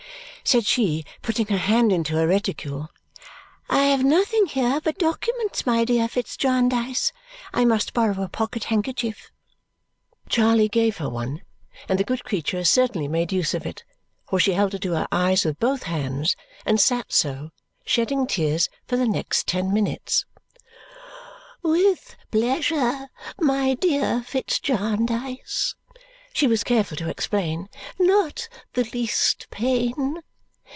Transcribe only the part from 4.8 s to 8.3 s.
but documents, my dear Fitz Jarndyce; I must borrow a